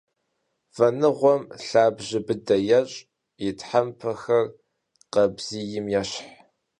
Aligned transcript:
Вэныгъуэм 0.75 1.41
лъабжьэ 1.67 2.19
быдэ 2.25 2.57
ещӏ, 2.79 2.99
и 3.47 3.49
тхьэмпэхэр 3.57 4.45
къабзийм 5.11 5.87
ещхьщ. 5.99 6.25